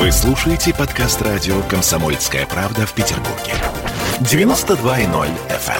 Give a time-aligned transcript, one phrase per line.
[0.00, 3.52] Вы слушаете подкаст радио «Комсомольская правда» в Петербурге.
[4.20, 5.76] 92.0 FM.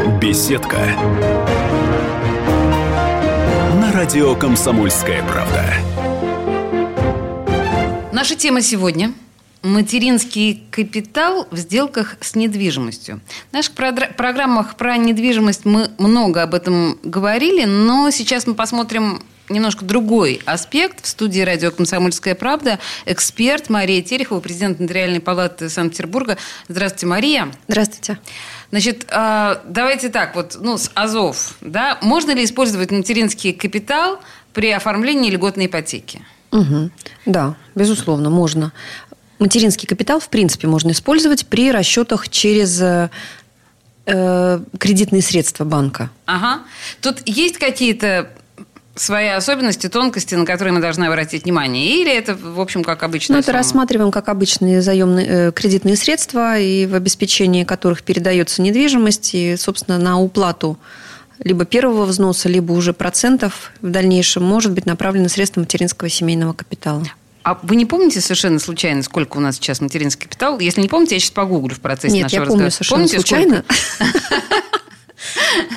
[0.00, 0.18] эм.
[0.18, 0.78] Беседка.
[3.78, 5.62] На радио «Комсомольская правда».
[8.12, 9.12] Наша тема сегодня–
[9.62, 13.20] материнский капитал в сделках с недвижимостью.
[13.50, 19.84] В наших программах про недвижимость мы много об этом говорили, но сейчас мы посмотрим немножко
[19.84, 21.04] другой аспект.
[21.04, 26.36] В студии радио «Комсомольская правда» эксперт Мария Терехова, президент Нотариальной палаты Санкт-Петербурга.
[26.68, 27.52] Здравствуйте, Мария.
[27.68, 28.18] Здравствуйте.
[28.70, 34.20] Значит, а, давайте так, вот, ну, с АЗОВ, да, можно ли использовать материнский капитал
[34.52, 36.22] при оформлении льготной ипотеки?
[36.50, 36.90] Угу.
[37.26, 38.72] Да, безусловно, можно
[39.38, 43.10] материнский капитал, в принципе, можно использовать при расчетах через э,
[44.06, 46.10] э, кредитные средства банка.
[46.26, 46.62] Ага.
[47.00, 48.30] Тут есть какие-то
[48.96, 52.00] свои особенности, тонкости, на которые мы должны обратить внимание?
[52.00, 53.34] Или это, в общем, как обычно?
[53.34, 59.34] Ну, это рассматриваем как обычные заемные э, кредитные средства, и в обеспечении которых передается недвижимость,
[59.34, 60.78] и, собственно, на уплату
[61.38, 67.04] либо первого взноса, либо уже процентов в дальнейшем может быть направлено средства материнского семейного капитала.
[67.46, 70.58] А вы не помните совершенно случайно, сколько у нас сейчас материнский капитал?
[70.58, 73.64] Если не помните, я сейчас погуглю в процессе Нет, нашего я помню совершенно помните, случайно.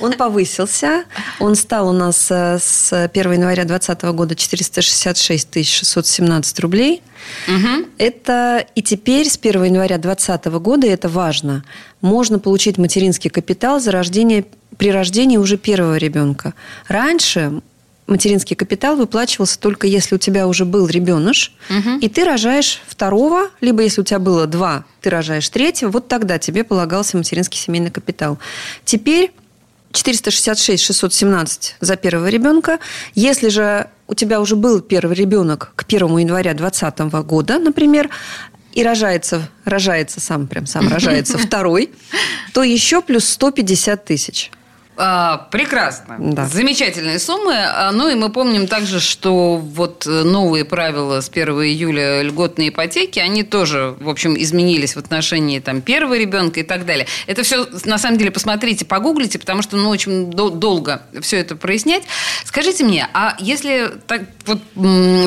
[0.02, 1.04] Он повысился.
[1.40, 7.04] Он стал у нас э, с 1 января 2020 года 466 617 рублей.
[7.48, 7.86] Угу.
[8.00, 11.64] Это и теперь с 1 января 2020 года, и это важно,
[12.02, 14.44] можно получить материнский капитал за рождение
[14.78, 16.56] при рождении уже первого ребенка.
[16.88, 17.62] Раньше
[18.10, 21.98] материнский капитал выплачивался только если у тебя уже был ребеныш, угу.
[22.02, 26.40] и ты рожаешь второго, либо если у тебя было два, ты рожаешь третьего, вот тогда
[26.40, 28.40] тебе полагался материнский семейный капитал.
[28.86, 29.32] Теперь
[29.92, 32.80] 466 617 за первого ребенка.
[33.16, 38.10] Если же у тебя уже был первый ребенок к 1 января 2020 года, например,
[38.74, 41.92] и рожается, рожается сам, прям сам рожается второй,
[42.54, 44.52] то еще плюс 150 тысяч.
[45.02, 46.18] А, прекрасно.
[46.20, 46.46] Да.
[46.46, 47.56] Замечательные суммы.
[47.56, 52.68] А, ну и мы помним также, что вот э, новые правила с 1 июля льготной
[52.68, 57.08] ипотеки, они тоже, в общем, изменились в отношении там, первого ребенка и так далее.
[57.28, 62.04] Это все, на самом деле, посмотрите, погуглите, потому что ну, очень долго все это прояснять.
[62.44, 64.60] Скажите мне, а если так, вот,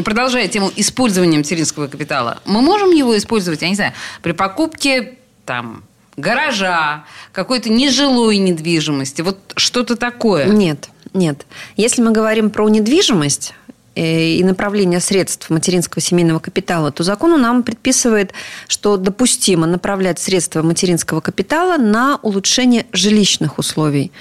[0.05, 5.15] продолжая тему использования материнского капитала, мы можем его использовать, я не знаю, при покупке
[5.47, 5.85] там
[6.17, 10.47] гаража, какой-то нежилой недвижимости, вот что-то такое?
[10.47, 11.47] Нет, нет.
[11.77, 13.55] Если мы говорим про недвижимость,
[13.95, 18.33] э, и направление средств материнского семейного капитала, то закону нам предписывает,
[18.69, 24.13] что допустимо направлять средства материнского капитала на улучшение жилищных условий.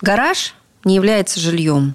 [0.00, 1.94] Гараж не является жильем.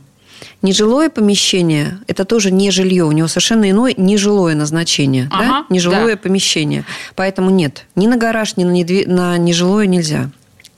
[0.62, 3.06] Нежилое помещение– это тоже не жилье.
[3.06, 5.28] У него совершенно иное нежилое назначение.
[5.32, 5.66] Ага, да?
[5.70, 6.18] Нежилое да.
[6.18, 6.86] помещение.
[7.16, 9.06] Поэтому нет, ни на гараж, ни на, недви...
[9.06, 10.30] на нежилое нельзя.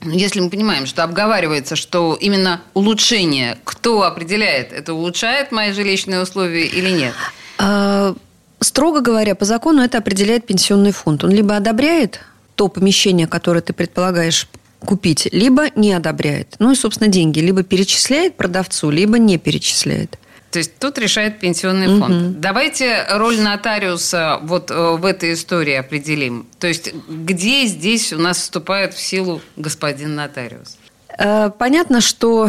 [0.04, 6.66] Если мы понимаем, что обговаривается, что именно улучшение, кто определяет, это улучшает мои жилищные условия
[6.66, 7.14] или нет?
[7.58, 8.14] А,
[8.60, 11.22] строго говоря, по закону это определяет пенсионный фонд.
[11.22, 12.20] Он либо одобряет
[12.56, 14.48] то помещение, которое ты предполагаешь
[14.84, 16.56] купить, либо не одобряет.
[16.58, 20.18] Ну и, собственно, деньги либо перечисляет продавцу, либо не перечисляет.
[20.52, 22.14] То есть тут решает пенсионный фонд.
[22.14, 22.34] Угу.
[22.40, 26.46] Давайте роль нотариуса вот э, в этой истории определим.
[26.58, 30.76] То есть где здесь у нас вступает в силу господин нотариус?
[31.18, 32.48] Э, понятно, что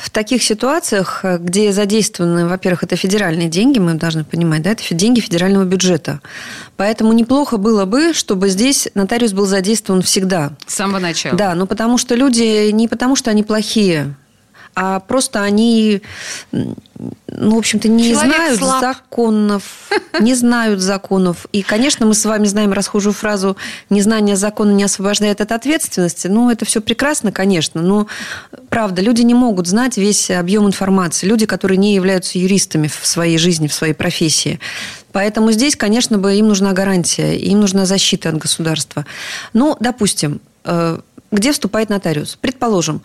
[0.00, 4.82] в таких ситуациях, э, где задействованы, во-первых, это федеральные деньги, мы должны понимать, да, это
[4.94, 6.20] деньги федерального бюджета.
[6.76, 10.52] Поэтому неплохо было бы, чтобы здесь нотариус был задействован всегда.
[10.66, 11.36] С самого начала.
[11.36, 14.14] Да, ну потому что люди, не потому что они плохие,
[14.74, 16.02] а просто они,
[16.50, 16.74] ну,
[17.28, 18.80] в общем-то, не Человек знают слаб.
[18.80, 19.62] законов,
[20.20, 21.46] не знают законов.
[21.52, 23.56] И, конечно, мы с вами знаем расхожую фразу
[23.88, 26.26] «незнание закона не освобождает от ответственности».
[26.26, 28.08] Ну, это все прекрасно, конечно, но,
[28.68, 31.26] правда, люди не могут знать весь объем информации.
[31.26, 34.58] Люди, которые не являются юристами в своей жизни, в своей профессии.
[35.12, 39.06] Поэтому здесь, конечно, бы им нужна гарантия, им нужна защита от государства.
[39.52, 40.98] Ну, допустим, э,
[41.30, 42.36] где вступает нотариус?
[42.40, 43.02] Предположим,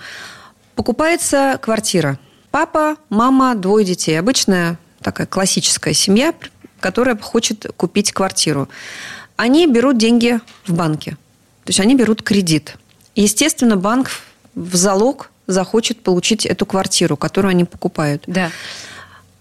[0.79, 2.17] Покупается квартира.
[2.51, 4.17] Папа, мама, двое детей.
[4.17, 6.33] Обычная такая классическая семья,
[6.79, 8.69] которая хочет купить квартиру.
[9.35, 11.17] Они берут деньги в банке.
[11.65, 12.77] То есть они берут кредит.
[13.13, 14.09] Естественно, банк
[14.55, 18.23] в залог захочет получить эту квартиру, которую они покупают.
[18.25, 18.49] Да.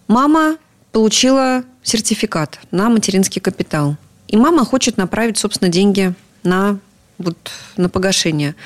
[0.08, 0.56] Мама
[0.90, 3.96] получила сертификат на материнский капитал.
[4.26, 6.80] И мама хочет направить, собственно, деньги на,
[7.16, 7.38] вот,
[7.76, 8.56] на погашение.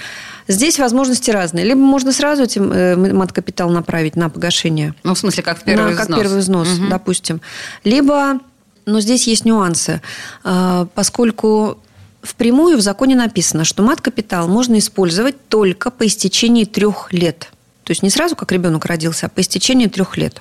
[0.53, 1.65] Здесь возможности разные.
[1.65, 4.95] Либо можно сразу этим э, мат-капитал направить на погашение.
[5.03, 6.07] Ну, в смысле, как первый на, взнос.
[6.07, 6.89] Как первый взнос, угу.
[6.89, 7.41] допустим.
[7.85, 8.41] Либо,
[8.87, 10.01] но здесь есть нюансы,
[10.45, 11.79] э, поскольку
[12.23, 17.49] впрямую в законе написано, что мат-капитал можно использовать только по истечении трех лет–
[17.85, 20.41] то есть не сразу, как ребенок родился, а по истечении трех лет.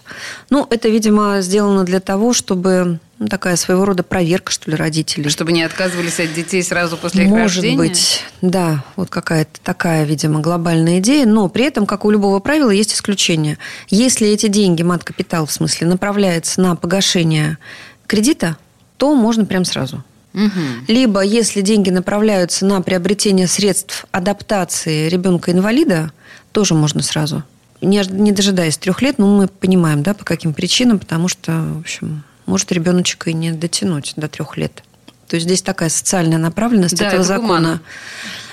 [0.52, 5.30] Ну, это, видимо, сделано для того, чтобы ну, такая своего рода проверка, что ли, родителей.
[5.30, 7.78] Чтобы не отказывались от детей сразу после их Может рождения?
[7.78, 8.84] Может быть, да.
[8.96, 11.26] Вот какая-то такая, видимо, глобальная идея.
[11.26, 13.58] Но при этом, как у любого правила, есть исключение.
[13.90, 17.58] Если эти деньги, мат-капитал в смысле, направляется на погашение
[18.06, 18.56] кредита,
[18.98, 20.04] то можно прям сразу.
[20.36, 20.88] Угу.
[20.88, 26.12] Либо, если деньги направляются на приобретение средств адаптации ребенка-инвалида,
[26.51, 27.44] тоже можно сразу.
[27.81, 31.80] Не, не дожидаясь трех лет, но мы понимаем, да, по каким причинам, потому что, в
[31.80, 34.83] общем, может ребеночек и не дотянуть до трех лет.
[35.27, 37.48] То есть здесь такая социальная направленность да, этого закона.
[37.48, 37.81] Гуманно.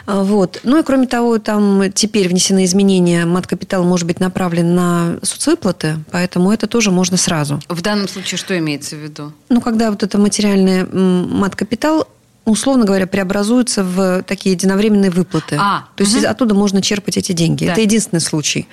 [0.06, 0.60] А, вот.
[0.62, 6.50] Ну и кроме того, там теперь внесены изменения, мат-капитал может быть направлен на соцвыплаты, поэтому
[6.50, 7.60] это тоже можно сразу.
[7.68, 9.32] В данном случае что имеется в виду?
[9.50, 12.08] Ну, когда вот это материальный мат-капитал
[12.50, 15.56] условно говоря, преобразуются в такие единовременные выплаты.
[15.60, 16.26] А, То есть угу.
[16.26, 17.66] оттуда можно черпать эти деньги.
[17.66, 17.72] Да.
[17.72, 18.68] Это единственный случай.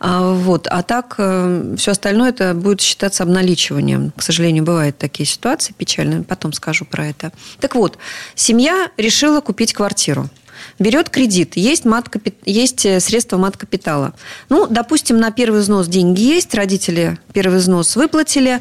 [0.00, 0.66] А, вот.
[0.68, 4.12] а так э, все остальное это будет считаться обналичиванием.
[4.16, 6.22] К сожалению, бывают такие ситуации печальные.
[6.22, 7.32] Потом скажу про это.
[7.60, 7.98] Так вот,
[8.34, 10.28] семья решила купить квартиру
[10.78, 12.08] берет кредит, есть, мат
[12.44, 14.14] есть э, средства мат-капитала.
[14.48, 18.60] Ну, допустим, на первый взнос деньги есть, родители первый взнос выплатили.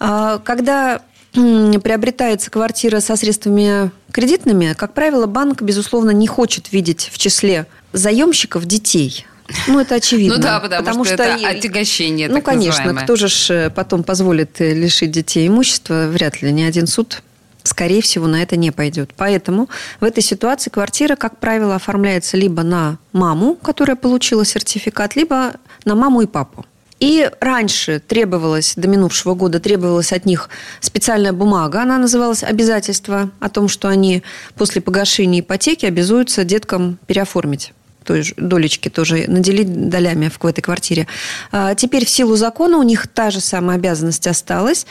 [0.00, 1.00] А, когда
[1.34, 8.64] приобретается квартира со средствами кредитными, как правило, банк, безусловно, не хочет видеть в числе заемщиков
[8.64, 9.26] детей.
[9.66, 10.36] Ну, это очевидно.
[10.36, 13.04] Ну да, потому, потому что, что это отягощение, Ну, конечно, называемое.
[13.04, 16.06] кто же ж потом позволит э, лишить детей имущества?
[16.10, 17.22] Вряд ли ни один суд
[17.64, 19.12] скорее всего, на это не пойдет.
[19.16, 25.54] Поэтому в этой ситуации квартира, как правило, оформляется либо на маму, которая получила сертификат, либо
[25.84, 26.64] на маму и папу.
[27.04, 30.48] И раньше требовалось, до минувшего года требовалась от них
[30.80, 34.22] специальная бумага, она называлась «Обязательство» о том, что они
[34.54, 37.74] после погашения ипотеки обязуются деткам переоформить
[38.04, 41.06] той же долечки тоже наделить долями в этой квартире.
[41.52, 44.86] А теперь в силу закона у них та же самая обязанность осталась.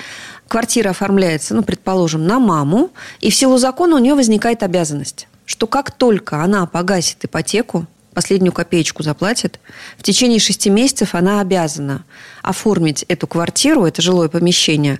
[0.47, 5.65] Квартира оформляется, ну, предположим, на маму, и в силу закона у нее возникает обязанность, что
[5.65, 9.59] как только она погасит ипотеку, последнюю копеечку заплатит,
[9.97, 12.05] в течение шести месяцев она обязана
[12.41, 14.99] оформить эту квартиру, это жилое помещение,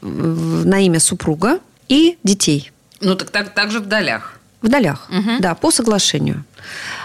[0.00, 2.72] на имя супруга и детей.
[3.00, 4.38] Ну, так, так, так же в долях.
[4.62, 5.38] В долях, угу.
[5.40, 6.44] да, по соглашению.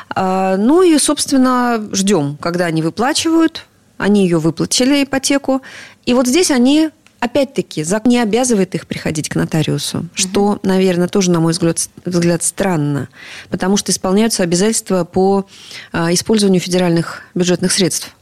[0.10, 3.66] А, ну и, собственно, ждем, когда они выплачивают.
[3.98, 5.64] Они ее выплатили, ипотеку.
[6.06, 10.08] И вот здесь они Опять-таки, закон не обязывает их приходить к нотариусу, угу.
[10.14, 13.10] что, наверное, тоже, на мой взгляд, взгляд, странно,
[13.50, 15.48] потому что исполняются обязательства по
[15.92, 18.16] а, использованию федеральных бюджетных средств.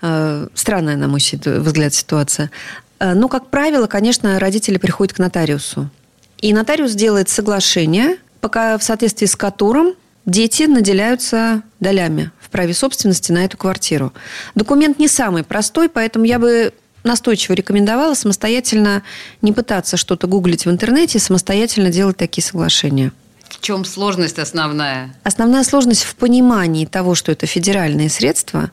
[0.00, 2.50] А, странная, на мой взгляд, ситуация.
[2.98, 5.90] А, но, как правило, конечно, родители приходят к нотариусу.
[6.38, 9.94] И нотариус делает соглашение, пока в соответствии с которым
[10.26, 14.12] дети наделяются долями в праве собственности на эту квартиру.
[14.54, 16.72] Документ не самый простой, поэтому я бы
[17.04, 19.02] настойчиво рекомендовала самостоятельно
[19.42, 23.12] не пытаться что-то гуглить в интернете, самостоятельно делать такие соглашения.
[23.48, 25.14] В чем сложность основная?
[25.22, 28.70] Основная сложность в понимании того, что это федеральные средства,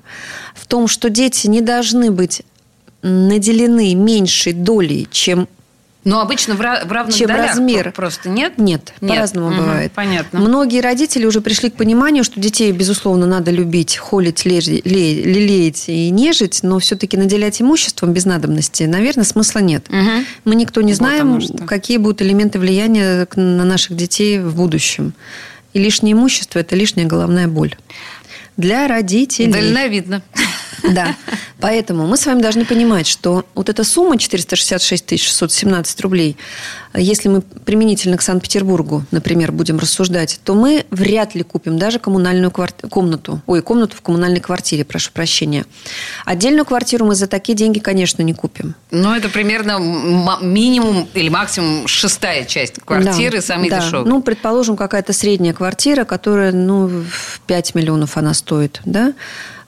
[0.56, 2.42] в том, что дети не должны быть
[3.02, 5.48] наделены меньшей долей, чем
[6.04, 7.92] но обычно в, равных чем долях размер.
[7.92, 8.58] просто нет?
[8.58, 9.12] Нет, нет.
[9.12, 9.92] по-разному угу, бывает.
[9.92, 10.40] Понятно.
[10.40, 16.62] Многие родители уже пришли к пониманию, что детей, безусловно, надо любить, холить, лелеять и нежить,
[16.64, 19.86] но все-таки наделять имуществом без надобности, наверное, смысла нет.
[19.90, 20.26] Угу.
[20.46, 25.14] Мы никто не знаем, вот какие будут элементы влияния на наших детей в будущем.
[25.74, 27.76] И лишнее имущество– это лишняя головная боль.
[28.58, 29.52] Для родителей.
[29.52, 30.22] Дальновидно.
[30.84, 31.16] Да.
[31.60, 36.38] Поэтому мы с вами должны понимать, что вот эта сумма 466 617 рублей,
[36.94, 42.52] если мы применительно к Санкт-Петербургу, например, будем рассуждать, то мы вряд ли купим даже коммунальную
[42.52, 42.88] кварти...
[42.88, 43.42] комнату.
[43.46, 45.66] Ой, комнату в коммунальной квартире, прошу прощения.
[46.26, 48.76] Отдельную квартиру мы за такие деньги, конечно, не купим.
[48.90, 49.80] Но это примерно
[50.42, 53.80] минимум или максимум шестая часть квартиры, да, самый да.
[53.80, 54.10] дешевый.
[54.10, 59.14] Ну, предположим, какая-то средняя квартира, которая, ну, в 5 миллионов она стоит, да?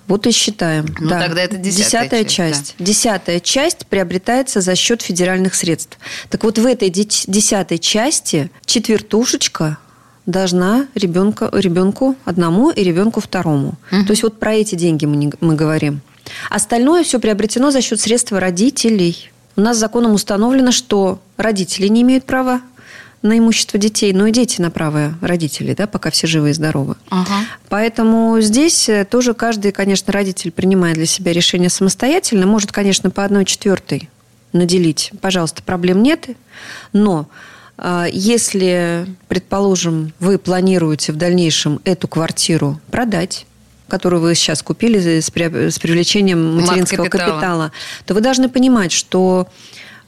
[0.07, 0.85] Вот и считаем.
[0.99, 1.21] Ну, да.
[1.21, 2.35] тогда это десятая, десятая часть.
[2.35, 2.75] часть.
[2.77, 2.85] Да.
[2.85, 5.97] Десятая часть приобретается за счет федеральных средств.
[6.29, 9.77] Так вот, в этой десятой части четвертушечка
[10.25, 13.75] должна ребенка, ребенку одному и ребенку второму.
[13.91, 14.05] Угу.
[14.05, 16.01] То есть вот про эти деньги мы, не, мы говорим.
[16.49, 19.31] Остальное все приобретено за счет средств родителей.
[19.55, 22.61] У нас законом установлено, что родители не имеют права
[23.23, 26.95] на имущество детей, но и дети на право родителей, да, пока все живы и здоровы.
[27.09, 27.33] Ага.
[27.69, 33.23] Поэтому здесь э, тоже каждый, конечно, родитель, принимая для себя решение самостоятельно, может, конечно, по
[33.23, 34.09] одной четвертой
[34.51, 35.11] наделить.
[35.21, 36.27] Пожалуйста, проблем нет.
[36.91, 37.29] Но
[37.77, 43.45] э, если, предположим, вы планируете в дальнейшем эту квартиру продать,
[43.87, 47.31] которую вы сейчас купили с привлечением материнского капитала.
[47.31, 47.71] капитала,
[48.05, 49.47] то вы должны понимать, что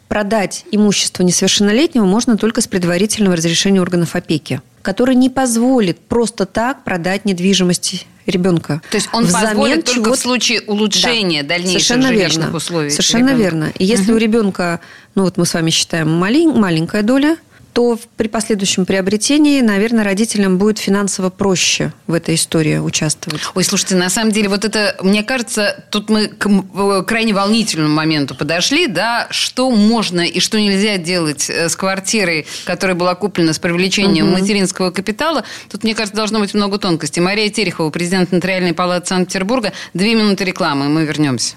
[0.08, 6.84] продать имущество несовершеннолетнего можно только с предварительного разрешения органов опеки, который не позволит просто так
[6.84, 8.82] продать недвижимость ребенка.
[8.90, 12.90] То есть он Взамен позволит только в случае улучшения да, дальнейших совершенно жилищных верно, условий.
[12.90, 13.44] Совершенно ребенка.
[13.44, 13.72] верно.
[13.78, 14.18] И если угу.
[14.18, 14.80] у ребенка,
[15.16, 17.38] ну вот мы с вами считаем малень, маленькая доля,
[17.76, 23.42] то при последующем приобретении, наверное, родителям будет финансово проще в этой истории участвовать.
[23.54, 28.34] Ой, слушайте, на самом деле, вот это, мне кажется, тут мы к крайне волнительному моменту
[28.34, 33.60] подошли, да, что можно и что нельзя делать э, с квартирой, которая была куплена с
[33.60, 34.40] привлечением угу.
[34.40, 35.44] материнского капитала.
[35.70, 37.22] Тут, мне кажется, должно быть много тонкостей.
[37.22, 39.74] Мария Терехова, президент Нотариальной палаты Санкт-Петербурга.
[39.94, 41.56] Две минуты рекламы, и мы вернемся.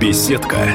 [0.00, 0.74] Беседка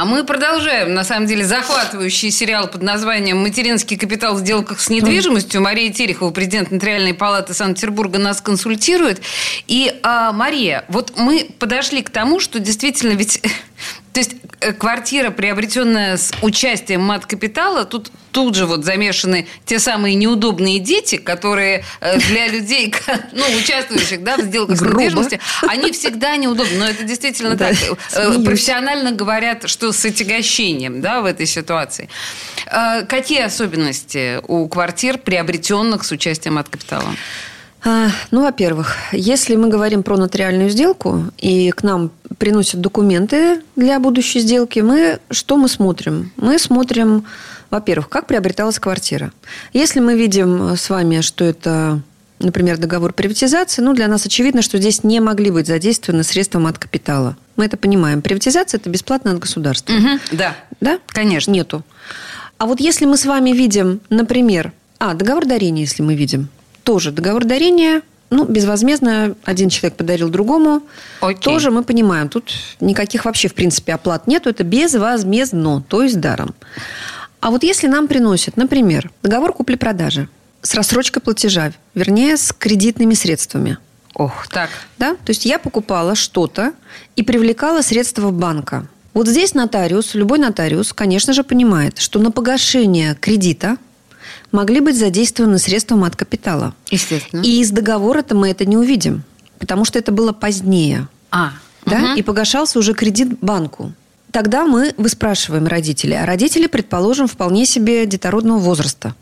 [0.00, 4.88] А мы продолжаем, на самом деле, захватывающий сериал под названием «Материнский капитал в сделках с
[4.88, 5.60] недвижимостью».
[5.60, 9.20] Мария Терехова, президент Нотариальной палаты Санкт-Петербурга, нас консультирует.
[9.66, 13.42] И, а, Мария, вот мы подошли к тому, что действительно ведь
[14.12, 20.14] то есть э, квартира, приобретенная с участием мат-капитала, тут тут же вот замешаны те самые
[20.14, 22.92] неудобные дети, которые э, для людей,
[23.32, 26.78] ну, участвующих да, в сделках с недвижимостью, они всегда неудобны.
[26.78, 27.74] Но это действительно так.
[28.12, 32.08] Э, профессионально говорят, что с отягощением да, в этой ситуации.
[32.66, 37.04] Какие особенности у квартир, приобретенных с участием мат-капитала?
[37.04, 37.14] А,
[37.84, 44.40] ну, во-первых, если мы говорим про нотариальную сделку, и к нам приносят документы для будущей
[44.40, 46.30] сделки, мы что мы смотрим?
[46.36, 47.24] Мы смотрим,
[47.70, 49.32] во-первых, как приобреталась квартира.
[49.72, 52.02] Если мы видим с вами, что это
[52.38, 56.78] например, договор приватизации, ну, для нас очевидно, что здесь не могли быть задействованы средства от
[56.78, 57.36] капитала.
[57.56, 58.22] Мы это понимаем.
[58.22, 59.92] Приватизация– это бесплатно от государства.
[59.92, 60.56] Угу, да.
[60.80, 60.98] Да?
[61.08, 61.50] Конечно.
[61.50, 61.84] Нету.
[62.56, 66.48] А вот если мы с вами видим, например, а, договор дарения, если мы видим–
[66.82, 70.82] тоже договор дарения, ну, безвозмездно один человек подарил другому.
[71.20, 71.42] Окей.
[71.42, 76.54] Тоже мы понимаем, тут никаких вообще, в принципе, оплат нету, это безвозмездно, то есть даром.
[77.40, 80.28] А вот если нам приносят, например, договор купли-продажи
[80.62, 83.78] с рассрочкой платежа, вернее, с кредитными средствами.
[84.14, 84.68] Ох, так.
[84.98, 85.14] Да?
[85.14, 86.74] То есть я покупала что-то
[87.16, 88.86] и привлекала средства банка.
[89.14, 93.76] Вот здесь нотариус, любой нотариус, конечно же, понимает, что на погашение кредита–
[94.52, 96.74] могли быть задействованы средства от капитала.
[96.90, 97.42] Естественно.
[97.42, 99.22] И из договора-то мы это не увидим,
[99.58, 101.08] потому что это было позднее.
[101.30, 101.52] А,
[101.86, 101.98] да?
[101.98, 102.18] Угу.
[102.18, 103.92] И погашался уже кредит банку.
[104.32, 106.16] Тогда мы выспрашиваем родителей.
[106.16, 109.14] А родители, предположим, вполне себе детородного возраста.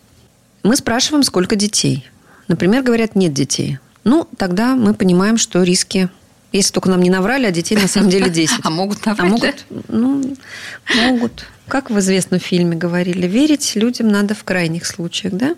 [0.62, 2.06] Мы спрашиваем, сколько детей.
[2.46, 3.78] Например, говорят, нет детей.
[4.04, 6.10] Ну, тогда мы понимаем, что риски
[6.52, 8.60] если только нам не наврали, а детей на самом деле 10.
[8.62, 10.36] А могут наврать, А могут, ну,
[10.96, 11.46] могут.
[11.68, 15.54] Как в известном фильме говорили, верить людям надо в крайних случаях, да?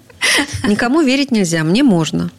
[0.67, 2.31] Никому верить нельзя, мне можно.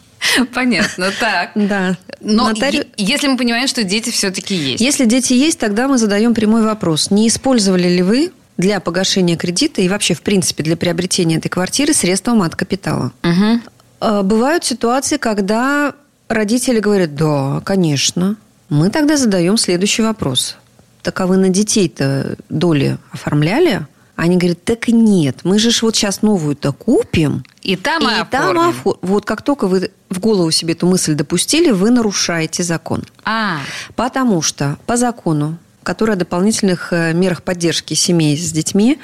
[0.54, 1.50] Понятно, так.
[1.54, 1.96] Да.
[2.20, 2.86] Но Нотари...
[2.96, 4.80] если мы понимаем, что дети все-таки есть.
[4.80, 7.10] Если дети есть, тогда мы задаем прямой вопрос.
[7.10, 11.92] Не использовали ли вы для погашения кредита и вообще, в принципе, для приобретения этой квартиры
[11.92, 13.12] средства от капитала?
[13.24, 14.22] Угу.
[14.22, 15.94] Бывают ситуации, когда
[16.28, 18.36] родители говорят, да, конечно,
[18.72, 20.56] Мы тогда задаем следующий вопрос.
[21.02, 23.86] Так а вы на детей-то доли оформляли?
[24.14, 27.44] Они говорят, так нет, мы же вот сейчас новую-то купим.
[27.62, 28.96] И там и, и там оформим.
[29.02, 33.04] Вот как только вы в голову себе эту мысль допустили, вы нарушаете закон.
[33.24, 33.58] А.
[33.96, 38.98] Потому что по закону, который о дополнительных э, мерах поддержки семей с детьми,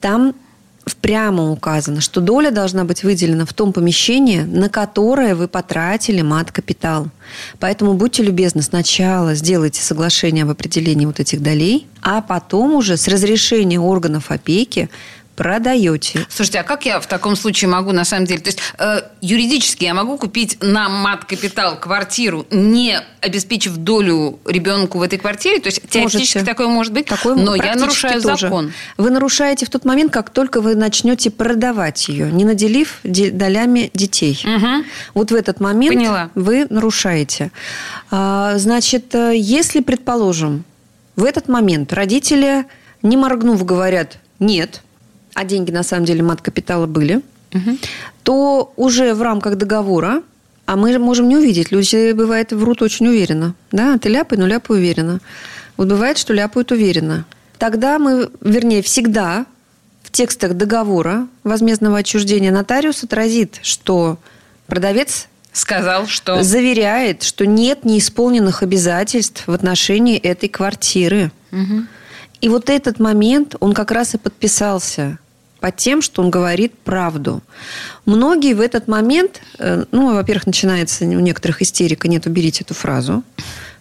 [0.00, 0.34] там
[0.94, 7.08] прямо указано, что доля должна быть выделена в том помещении, на которое вы потратили мат-капитал.
[7.58, 13.08] Поэтому будьте любезны, сначала сделайте соглашение об определении вот этих долей, а потом уже с
[13.08, 14.88] разрешения органов опеки
[15.40, 16.26] продаете.
[16.28, 18.42] Слушайте, а как я в таком случае могу на самом деле...
[18.42, 25.02] То есть э, юридически я могу купить на мат-капитал квартиру, не обеспечив долю ребенку в
[25.02, 25.60] этой квартире?
[25.60, 26.44] То есть теоретически Можете.
[26.44, 28.48] такое может быть, такое но я нарушаю тоже.
[28.48, 28.72] закон.
[28.98, 34.38] Вы нарушаете в тот момент, как только вы начнете продавать ее, не наделив долями детей.
[34.44, 34.84] Угу.
[35.14, 36.30] Вот в этот момент Поняла.
[36.34, 37.50] вы нарушаете.
[38.10, 40.64] А, значит, э, если, предположим,
[41.16, 42.66] в этот момент родители,
[43.02, 44.82] не моргнув, говорят «нет»,
[45.40, 47.22] а деньги на самом деле мат капитала были,
[47.54, 47.78] угу.
[48.24, 50.22] то уже в рамках договора,
[50.66, 53.54] а мы можем не увидеть, люди, бывает, врут очень уверенно.
[53.72, 55.18] Да, ты ляпай, но ляпай уверенно.
[55.78, 57.24] Вот бывает, что ляпают уверенно.
[57.56, 59.46] Тогда мы, вернее, всегда
[60.02, 64.18] в текстах договора возмездного отчуждения нотариус отразит, что
[64.66, 71.32] продавец сказал, что заверяет, что нет неисполненных обязательств в отношении этой квартиры.
[71.50, 71.84] Угу.
[72.42, 75.18] И вот этот момент, он как раз и подписался
[75.60, 77.42] под тем, что он говорит правду.
[78.06, 83.22] Многие в этот момент, э, ну, во-первых, начинается у некоторых истерика, нет, уберите эту фразу.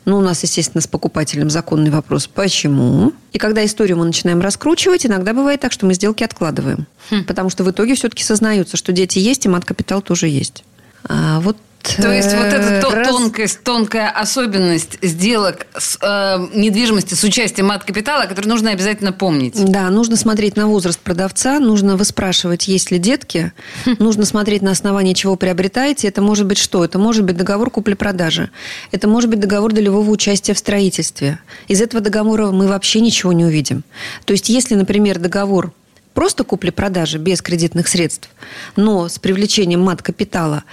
[0.06, 3.14] Ну, у нас, естественно, с покупателем законный вопрос, почему?
[3.32, 6.88] И когда историю мы начинаем раскручивать, иногда бывает так, что мы сделки откладываем.
[7.12, 7.26] Хм.
[7.26, 10.64] Потому что в итоге все-таки сознаются, что дети есть, и мат-капитал тоже есть.
[11.04, 13.08] А вот то есть вот эта то, раз...
[13.08, 19.54] тонкость, тонкая особенность сделок с э, недвижимости с участием мат-капитала, которую нужно обязательно помнить.
[19.66, 23.54] Да, нужно смотреть на возраст продавца, нужно выспрашивать, есть ли детки,
[23.86, 23.96] хм.
[24.00, 26.08] нужно смотреть на основании чего приобретаете.
[26.08, 26.84] Это может быть что?
[26.84, 28.50] Это может быть договор купли-продажи,
[28.92, 31.40] это может быть договор долевого участия в строительстве.
[31.68, 33.84] Из этого договора мы вообще ничего не увидим.
[34.26, 35.72] То есть если, например, договор
[36.14, 38.30] просто купли-продажи без кредитных средств,
[38.76, 40.64] но с привлечением мат-капитала,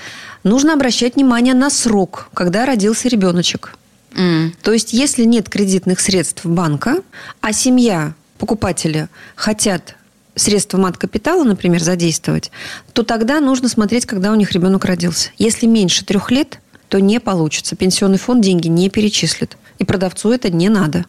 [0.46, 3.74] нужно обращать внимание на срок, когда родился ребеночек.
[4.12, 4.52] Mm.
[4.62, 7.02] То есть, если нет кредитных средств банка,
[7.40, 9.96] а семья, покупатели хотят
[10.34, 12.50] средства мат-капитала, например, задействовать,
[12.92, 15.30] то тогда нужно смотреть, когда у них ребенок родился.
[15.38, 17.74] Если меньше трех лет, то не получится.
[17.74, 19.56] Пенсионный фонд деньги не перечислит.
[19.78, 21.04] И продавцу это не надо.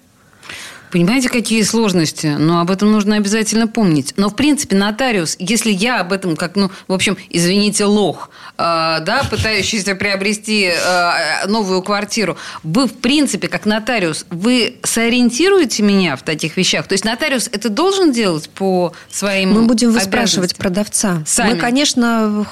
[0.92, 2.36] Понимаете, какие сложности?
[2.38, 4.14] Но об этом нужно обязательно помнить.
[4.18, 9.00] Но, в принципе, нотариус, если я об этом, как, ну, в общем, извините, лох, э,
[9.02, 16.24] да, пытающийся приобрести э, новую квартиру, вы, в принципе, как нотариус, вы сориентируете меня в
[16.24, 16.88] таких вещах?
[16.88, 21.24] То есть нотариус это должен делать по своим Мы будем выспрашивать продавца.
[21.26, 21.54] Сами.
[21.54, 22.46] Мы, конечно,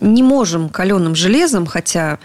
[0.00, 2.18] не можем каленым железом, хотя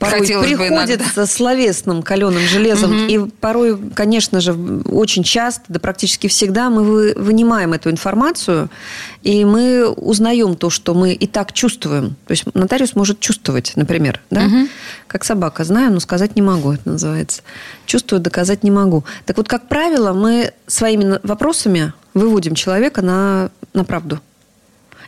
[0.00, 2.90] порой Хотелось приходится словесным каленым железом.
[2.90, 3.10] Угу.
[3.10, 4.54] И порой, конечно же,
[4.86, 8.70] очень часто, да практически всегда мы вынимаем эту информацию,
[9.22, 12.16] и мы узнаем то, что мы и так чувствуем.
[12.26, 14.46] То есть нотариус может чувствовать, например, да?
[14.46, 14.68] Угу.
[15.06, 15.64] Как собака.
[15.64, 17.42] Знаю, но сказать не могу, это называется.
[17.84, 19.04] Чувствую, доказать не могу.
[19.26, 24.18] Так вот, как правило, мы своими вопросами выводим человека на, на правду.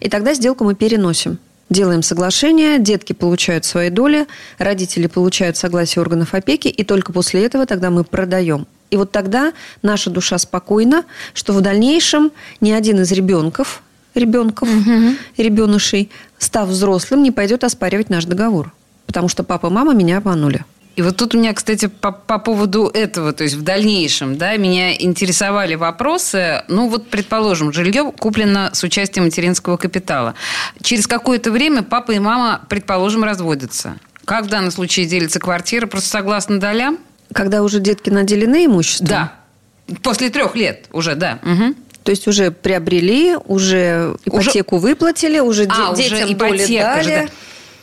[0.01, 1.39] И тогда сделку мы переносим
[1.73, 4.27] делаем соглашение, детки получают свои доли,
[4.59, 8.67] родители получают согласие органов опеки, и только после этого тогда мы продаем.
[8.91, 11.05] И вот тогда наша душа спокойна,
[11.35, 12.31] что в дальнейшем
[12.61, 13.83] ни один из ребенков,
[14.15, 15.17] ребенков, угу.
[15.39, 18.73] ребенышей, став взрослым, не пойдет оспаривать наш договор.
[19.07, 20.65] Потому что папа и мама меня обманули.
[20.95, 24.57] И вот тут у меня, кстати, по, по поводу этого, то есть в дальнейшем, да,
[24.57, 26.65] меня интересовали вопросы.
[26.69, 30.35] Ну, вот, предположим, жилье куплено с участием материнского капитала.
[30.83, 33.97] Через какое-то время папа и мама, предположим, разводятся.
[34.25, 35.87] Как в данном случае делится квартира?
[35.87, 36.99] Просто согласно долям?
[37.33, 39.09] Когда уже детки наделены имуществом?
[39.09, 39.33] Да.
[40.03, 41.39] После трех лет уже, да.
[41.43, 41.75] Угу.
[42.05, 44.87] То есть уже приобрели, уже ипотеку уже...
[44.89, 47.03] выплатили, уже а, детям уже ипотека доли дали.
[47.03, 47.29] Же, да.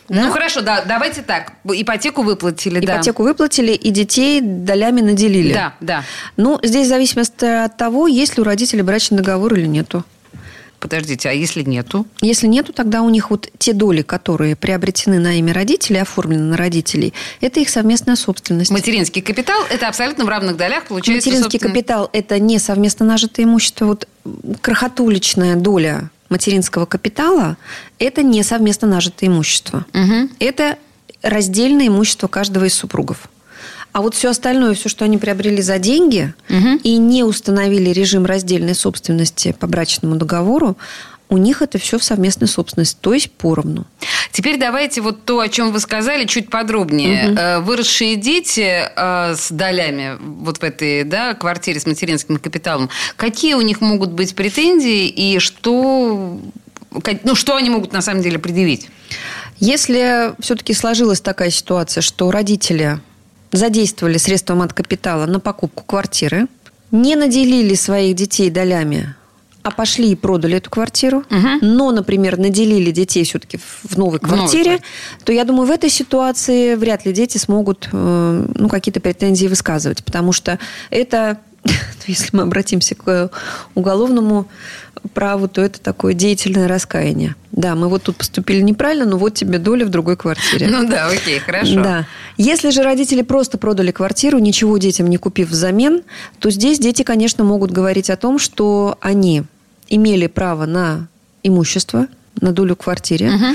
[0.09, 0.25] Да?
[0.25, 1.53] Ну хорошо, да, давайте так.
[1.65, 2.95] Ипотеку выплатили, да.
[2.95, 5.53] Ипотеку выплатили и детей долями наделили.
[5.53, 6.03] Да, да.
[6.35, 10.03] Ну, здесь зависимость от того, есть ли у родителей брачный договор или нету.
[10.79, 12.07] Подождите, а если нету?
[12.21, 16.57] Если нету, тогда у них вот те доли, которые приобретены на имя родителей, оформлены на
[16.57, 18.71] родителей, это их совместная собственность.
[18.71, 21.73] Материнский капитал– это абсолютно в равных долях получается Материнский собственно...
[21.73, 23.87] капитал– это не совместно нажитое имущество.
[23.87, 24.07] Вот
[24.61, 27.57] крохотуличная доля материнского капитала–
[27.99, 29.85] это не совместно нажитое имущество.
[29.93, 30.29] Угу.
[30.39, 30.77] Это
[31.21, 33.29] раздельное имущество каждого из супругов.
[33.91, 36.79] А вот все остальное, все, что они приобрели за деньги угу.
[36.83, 40.77] и не установили режим раздельной собственности по брачному договору,
[41.29, 43.85] у них это все в совместной собственности, то есть поровну.
[44.31, 47.31] Теперь давайте вот то, о чем вы сказали, чуть подробнее.
[47.31, 47.65] Угу.
[47.65, 53.61] Выросшие дети э, с долями вот в этой да, квартире с материнским капиталом, какие у
[53.61, 56.39] них могут быть претензии и что,
[57.23, 58.89] ну, что они могут на самом деле предъявить?
[59.59, 62.99] Если все-таки сложилась такая ситуация, что родители
[63.51, 66.47] задействовали средства мат-капитала на покупку квартиры,
[66.91, 69.15] не наделили своих детей долями
[69.69, 71.47] а пошли и продали эту квартиру, угу.
[71.61, 74.83] но, например, наделили детей все-таки в новой квартире, новой.
[75.23, 80.03] то я думаю, в этой ситуации вряд ли дети смогут э, ну, какие-то претензии высказывать,
[80.03, 80.57] потому что
[80.89, 81.37] это,
[82.07, 83.29] если мы обратимся к
[83.75, 84.47] уголовному
[85.13, 87.35] праву, то это такое деятельное раскаяние.
[87.51, 90.67] Да, мы вот тут поступили неправильно, но вот тебе доля в другой квартире.
[90.67, 91.75] Ну да, окей, хорошо.
[91.75, 92.07] Да.
[92.37, 96.01] Если же родители просто продали квартиру, ничего детям не купив взамен,
[96.39, 99.43] то здесь дети, конечно, могут говорить о том, что они
[99.89, 101.07] имели право на
[101.43, 102.07] имущество,
[102.39, 103.31] на долю в квартире.
[103.31, 103.45] Угу.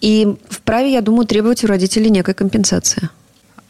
[0.00, 3.08] И вправе, я думаю, требовать у родителей некой компенсации.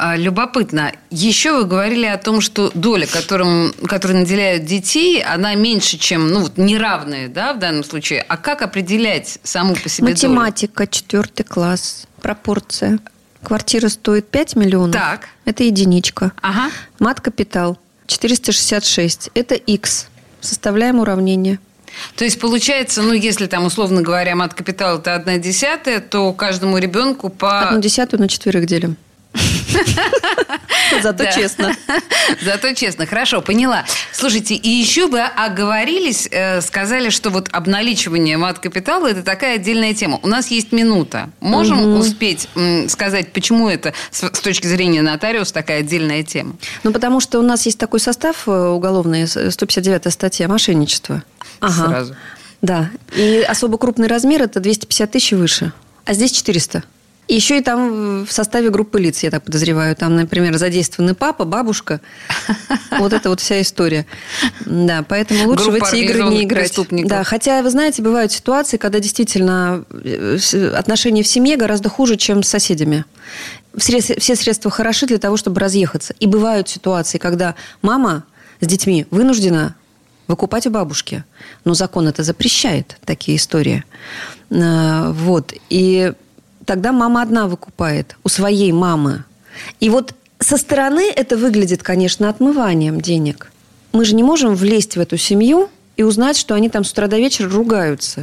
[0.02, 0.92] А, любопытно.
[1.10, 6.40] Еще вы говорили о том, что доля, которым, которой наделяют детей, она меньше, чем ну,
[6.40, 8.22] вот, неравная да, в данном случае.
[8.22, 10.88] А как определять саму по себе Математика, долю?
[10.90, 12.98] четвертый класс, пропорция.
[13.42, 14.94] Квартира стоит 5 миллионов.
[14.94, 15.28] Так.
[15.44, 16.32] Это единичка.
[16.40, 16.70] Ага.
[16.98, 19.30] Мат-капитал 466.
[19.34, 20.08] Это x.
[20.40, 21.58] Составляем уравнение.
[22.16, 26.78] То есть получается, ну, если там, условно говоря, мат капитал это одна десятая, то каждому
[26.78, 27.68] ребенку по...
[27.68, 28.96] Одну десятую на четверых делим.
[31.02, 31.76] Зато честно.
[32.44, 33.06] Зато честно.
[33.06, 33.84] Хорошо, поняла.
[34.12, 40.18] Слушайте, и еще вы оговорились, э, сказали, что вот обналичивание мат-капитала– это такая отдельная тема.
[40.22, 41.30] У нас есть минута.
[41.40, 42.48] Можем успеть
[42.88, 46.54] сказать, почему это с точки зрения нотариуса такая отдельная тема?
[46.82, 51.22] Ну, потому что у нас есть такой состав э, уголовный, 159 статья «Мошенничество».
[51.60, 51.88] Ага.
[51.88, 52.16] Сразу.
[52.62, 52.90] Да.
[53.16, 55.72] И особо крупный размер– это 250 тысяч выше.
[56.04, 56.84] А здесь 400.
[57.30, 59.94] Еще и там в составе группы лиц, я так подозреваю.
[59.94, 62.00] Там, например, задействованы папа, бабушка.
[62.98, 64.04] Вот это вот вся история.
[64.66, 66.76] Да, поэтому лучше Группа в эти игры не играть.
[66.90, 70.38] Да, хотя, вы знаете, бывают ситуации, когда действительно э,
[70.76, 73.04] отношения в семье гораздо хуже, чем с соседями.
[73.76, 74.00] Все
[74.34, 76.14] средства хороши для того, чтобы разъехаться.
[76.18, 78.24] И бывают ситуации, когда мама
[78.60, 79.76] с детьми вынуждена
[80.26, 81.24] выкупать у бабушки.
[81.64, 83.84] Но закон это запрещает, такие истории.
[84.50, 85.54] Э, вот.
[85.70, 86.12] И
[86.70, 89.24] тогда мама одна выкупает у своей мамы.
[89.80, 93.50] И вот со стороны это выглядит, конечно, отмыванием денег.
[93.90, 97.08] Мы же не можем влезть в эту семью и узнать, что они там с утра
[97.08, 98.22] до вечера ругаются.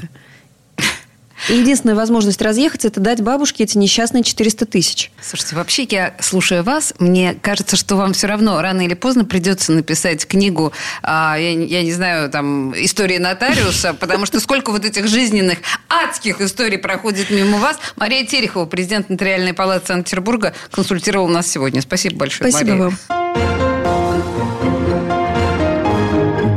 [1.50, 5.12] И единственная возможность разъехаться– это дать бабушке эти несчастные 400 тысяч.
[5.22, 9.72] Слушайте, вообще, я, слушая вас, мне кажется, что вам все равно рано или поздно придется
[9.72, 15.08] написать книгу, а, я, я не знаю, там, истории нотариуса, потому что сколько вот этих
[15.08, 17.78] жизненных адских историй проходит мимо вас.
[17.96, 21.82] Мария Терехова, президент Нотариальной палаты Санкт-Петербурга, консультировала нас сегодня.
[21.82, 22.84] Спасибо большое, Спасибо Мария.
[22.84, 22.98] вам.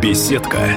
[0.01, 0.77] Беседка